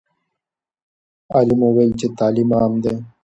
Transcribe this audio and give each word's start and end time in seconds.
عالم 1.33 1.59
وویل 1.65 1.91
چې 1.99 2.07
تعلیم 2.17 2.49
عام 2.57 2.73
دی. 2.83 2.95